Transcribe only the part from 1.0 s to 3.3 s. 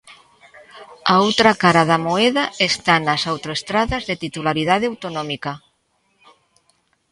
A outra cara da moeda está nas